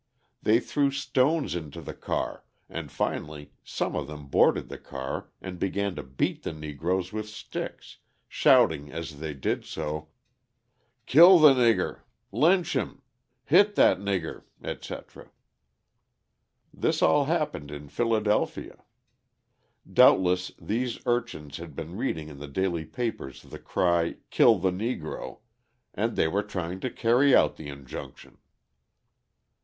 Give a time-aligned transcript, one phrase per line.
[0.41, 5.59] They threw stones into the car, and finally some of them boarded the car and
[5.59, 10.07] began to beat the Negroes with sticks, shouting as they did so,
[11.05, 11.99] 'Kill the nigger!'
[12.31, 13.03] 'Lynch 'em!'
[13.45, 15.29] 'Hit that nigger!' etc.
[16.73, 18.83] This all happened in Philadelphia.
[19.87, 25.41] Doubtless these urchins had been reading in the daily papers the cry 'Kill the Negro!'
[25.93, 28.39] and they were trying to carry out the injunction."